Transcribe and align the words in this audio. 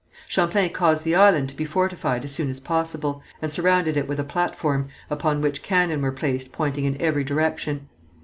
Champlain 0.27 0.73
caused 0.73 1.03
the 1.03 1.13
island 1.13 1.49
to 1.49 1.55
be 1.55 1.63
fortified 1.63 2.23
as 2.23 2.31
soon 2.31 2.49
as 2.49 2.59
possible, 2.59 3.21
and 3.39 3.51
surrounded 3.51 3.95
it 3.97 4.07
with 4.07 4.19
a 4.19 4.23
platform, 4.23 4.87
upon 5.11 5.41
which 5.41 5.61
cannon 5.61 6.01
were 6.01 6.11
placed 6.11 6.51
pointing 6.51 6.85
in 6.85 6.99
every 6.99 7.23
direction. 7.23 7.87